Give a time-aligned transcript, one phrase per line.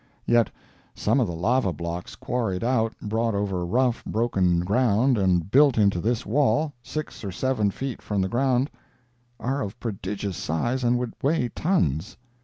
[0.25, 0.49] Yet
[0.95, 5.99] some of the lava blocks quarried out, brought over rough, broken ground, and built into
[6.01, 8.71] this wall, six or seven feet from the ground,
[9.39, 12.17] are of prodigious size and would weigh tons.